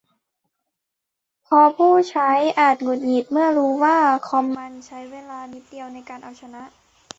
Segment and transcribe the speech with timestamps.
[1.43, 6.63] เพราะผู้ใช้อาจหงุดหงิดเมื่อรู้ว่าคอมมันใช้เวลานิดเดียวในการเอาชนะ